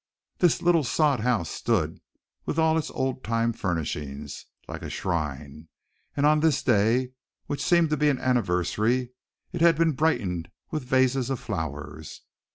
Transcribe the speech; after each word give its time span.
This 0.39 0.63
little 0.63 0.83
sod 0.83 1.19
house 1.19 1.51
stood 1.51 2.01
with 2.47 2.57
all 2.57 2.75
its 2.75 2.89
old 2.89 3.23
time 3.23 3.53
furnishings, 3.53 4.47
like 4.67 4.81
a 4.81 4.89
shrine, 4.89 5.67
and 6.17 6.25
on 6.25 6.39
this 6.39 6.63
day, 6.63 7.11
which 7.45 7.61
seemed 7.63 7.91
to 7.91 7.97
be 7.97 8.09
an 8.09 8.17
anniversary, 8.17 9.11
it 9.51 9.61
had 9.61 9.77
been 9.77 9.91
brightened 9.91 10.49
with 10.71 10.83
vases 10.85 11.29
of 11.29 11.39
flowers. 11.39 12.21